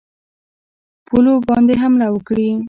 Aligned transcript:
پولو 1.07 1.33
باندي 1.47 1.75
حمله 1.81 2.07
وکړي. 2.11 2.49